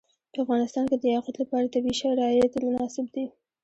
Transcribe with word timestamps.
په 0.31 0.37
افغانستان 0.43 0.83
کې 0.89 0.97
د 0.99 1.05
یاقوت 1.15 1.35
لپاره 1.39 1.71
طبیعي 1.73 1.95
شرایط 2.01 2.51
مناسب 2.65 3.05
دي. 3.15 3.25